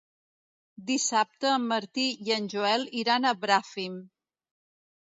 Dissabte 0.87 1.51
en 1.57 1.67
Martí 1.73 2.07
i 2.29 2.35
en 2.39 2.51
Joel 2.55 2.89
iran 3.05 3.29
a 3.35 3.39
Bràfim. 3.47 4.03